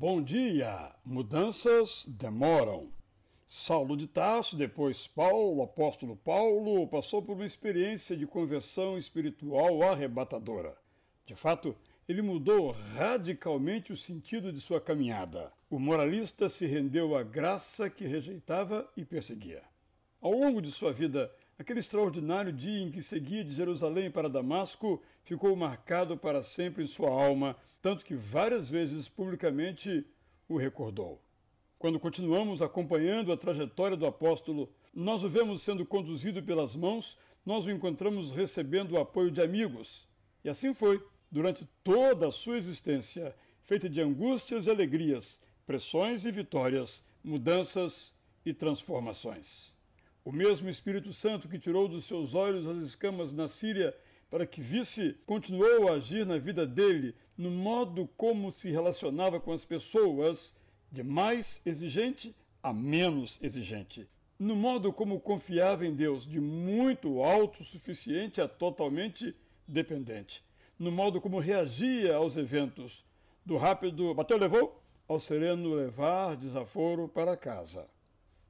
Bom 0.00 0.22
dia! 0.22 0.94
Mudanças 1.04 2.04
demoram. 2.06 2.92
Saulo 3.48 3.96
de 3.96 4.06
Tarso, 4.06 4.54
depois 4.54 5.08
Paulo, 5.08 5.60
apóstolo 5.60 6.14
Paulo, 6.14 6.86
passou 6.86 7.20
por 7.20 7.32
uma 7.32 7.44
experiência 7.44 8.16
de 8.16 8.24
conversão 8.24 8.96
espiritual 8.96 9.82
arrebatadora. 9.82 10.76
De 11.26 11.34
fato, 11.34 11.74
ele 12.08 12.22
mudou 12.22 12.70
radicalmente 12.70 13.92
o 13.92 13.96
sentido 13.96 14.52
de 14.52 14.60
sua 14.60 14.80
caminhada. 14.80 15.52
O 15.68 15.80
moralista 15.80 16.48
se 16.48 16.64
rendeu 16.64 17.16
à 17.16 17.24
graça 17.24 17.90
que 17.90 18.06
rejeitava 18.06 18.88
e 18.96 19.04
perseguia. 19.04 19.64
Ao 20.20 20.30
longo 20.30 20.62
de 20.62 20.70
sua 20.70 20.92
vida, 20.92 21.28
aquele 21.58 21.80
extraordinário 21.80 22.52
dia 22.52 22.80
em 22.80 22.90
que 22.90 23.02
seguia 23.02 23.44
de 23.44 23.52
Jerusalém 23.52 24.10
para 24.10 24.28
Damasco 24.28 25.02
ficou 25.24 25.54
marcado 25.56 26.16
para 26.16 26.42
sempre 26.42 26.84
em 26.84 26.86
sua 26.86 27.10
alma, 27.10 27.56
tanto 27.82 28.04
que 28.04 28.14
várias 28.14 28.70
vezes 28.70 29.08
publicamente 29.08 30.06
o 30.48 30.56
recordou. 30.56 31.20
Quando 31.78 31.98
continuamos 31.98 32.62
acompanhando 32.62 33.32
a 33.32 33.36
trajetória 33.36 33.96
do 33.96 34.06
apóstolo, 34.06 34.72
nós 34.94 35.22
o 35.22 35.28
vemos 35.28 35.62
sendo 35.62 35.84
conduzido 35.84 36.42
pelas 36.42 36.74
mãos, 36.74 37.18
nós 37.44 37.66
o 37.66 37.70
encontramos 37.70 38.32
recebendo 38.32 38.92
o 38.92 38.98
apoio 38.98 39.30
de 39.30 39.40
amigos. 39.40 40.08
E 40.44 40.48
assim 40.48 40.72
foi 40.72 41.04
durante 41.30 41.68
toda 41.84 42.28
a 42.28 42.32
sua 42.32 42.56
existência, 42.56 43.34
feita 43.62 43.88
de 43.88 44.00
angústias 44.00 44.66
e 44.66 44.70
alegrias, 44.70 45.40
pressões 45.66 46.24
e 46.24 46.30
vitórias, 46.30 47.04
mudanças 47.22 48.12
e 48.44 48.52
transformações. 48.52 49.77
O 50.28 50.30
mesmo 50.30 50.68
Espírito 50.68 51.10
Santo 51.10 51.48
que 51.48 51.58
tirou 51.58 51.88
dos 51.88 52.04
seus 52.04 52.34
olhos 52.34 52.66
as 52.66 52.76
escamas 52.82 53.32
na 53.32 53.48
Síria 53.48 53.96
para 54.28 54.46
que 54.46 54.60
visse, 54.60 55.16
continuou 55.24 55.88
a 55.88 55.92
agir 55.92 56.26
na 56.26 56.36
vida 56.36 56.66
dele, 56.66 57.14
no 57.34 57.50
modo 57.50 58.06
como 58.14 58.52
se 58.52 58.70
relacionava 58.70 59.40
com 59.40 59.52
as 59.52 59.64
pessoas, 59.64 60.54
de 60.92 61.02
mais 61.02 61.62
exigente 61.64 62.36
a 62.62 62.74
menos 62.74 63.38
exigente, 63.40 64.06
no 64.38 64.54
modo 64.54 64.92
como 64.92 65.18
confiava 65.18 65.86
em 65.86 65.94
Deus, 65.94 66.26
de 66.26 66.42
muito 66.42 67.22
autossuficiente 67.22 68.38
a 68.38 68.46
totalmente 68.46 69.34
dependente. 69.66 70.44
No 70.78 70.92
modo 70.92 71.22
como 71.22 71.38
reagia 71.38 72.16
aos 72.16 72.36
eventos, 72.36 73.02
do 73.46 73.56
rápido 73.56 74.14
bateu, 74.14 74.36
levou, 74.36 74.78
ao 75.08 75.18
sereno 75.18 75.72
levar 75.72 76.36
desaforo 76.36 77.08
para 77.08 77.34
casa. 77.34 77.88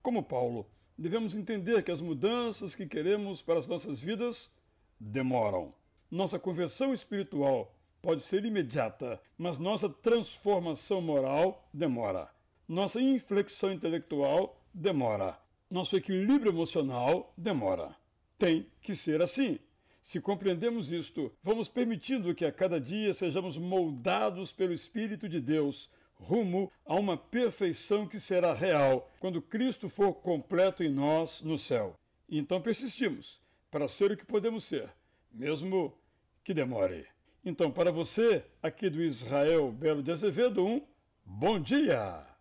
Como 0.00 0.22
Paulo, 0.22 0.68
devemos 0.96 1.34
entender 1.34 1.82
que 1.82 1.90
as 1.90 2.00
mudanças 2.00 2.74
que 2.74 2.86
queremos 2.86 3.42
para 3.42 3.58
as 3.58 3.66
nossas 3.66 4.00
vidas 4.00 4.50
demoram. 4.98 5.74
Nossa 6.10 6.38
conversão 6.38 6.94
espiritual 6.94 7.74
pode 8.00 8.22
ser 8.22 8.44
imediata, 8.44 9.20
mas 9.36 9.58
nossa 9.58 9.88
transformação 9.88 11.00
moral 11.00 11.68
demora. 11.72 12.30
Nossa 12.68 13.00
inflexão 13.00 13.72
intelectual 13.72 14.62
demora. 14.72 15.38
Nosso 15.70 15.96
equilíbrio 15.96 16.52
emocional 16.52 17.32
demora. 17.36 17.96
Tem 18.38 18.66
que 18.80 18.94
ser 18.94 19.20
assim. 19.22 19.58
Se 20.00 20.20
compreendemos 20.20 20.92
isto, 20.92 21.32
vamos 21.42 21.68
permitindo 21.68 22.34
que 22.34 22.44
a 22.44 22.52
cada 22.52 22.78
dia 22.78 23.14
sejamos 23.14 23.56
moldados 23.56 24.52
pelo 24.52 24.74
Espírito 24.74 25.28
de 25.28 25.40
Deus 25.40 25.88
rumo 26.14 26.70
a 26.84 26.94
uma 26.94 27.16
perfeição 27.16 28.06
que 28.06 28.18
será 28.20 28.52
real 28.52 29.10
quando 29.20 29.42
Cristo 29.42 29.88
for 29.88 30.14
completo 30.14 30.82
em 30.82 30.88
nós 30.88 31.42
no 31.42 31.58
céu. 31.58 31.94
Então 32.28 32.60
persistimos 32.60 33.40
para 33.70 33.88
ser 33.88 34.12
o 34.12 34.16
que 34.16 34.24
podemos 34.24 34.64
ser, 34.64 34.88
mesmo 35.32 35.96
que 36.42 36.54
demore. 36.54 37.06
Então, 37.44 37.70
para 37.70 37.90
você, 37.90 38.42
aqui 38.62 38.88
do 38.88 39.02
Israel 39.02 39.70
Belo 39.70 40.02
de 40.02 40.10
Azevedo, 40.10 40.64
um 40.64 40.80
bom 41.26 41.60
dia! 41.60 42.33